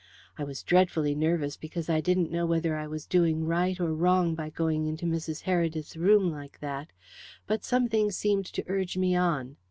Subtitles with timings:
[0.35, 4.33] I was dreadfully nervous because I didn't know whether I was doing right or wrong
[4.33, 5.43] by going into Mrs.
[5.43, 6.87] Heredith's room like that,
[7.45, 9.57] but something seemed to urge me on.